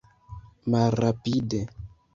malrapide 0.69 1.61